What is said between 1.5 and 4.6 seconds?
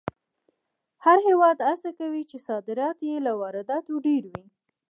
هڅه کوي چې صادرات یې له وارداتو ډېر وي.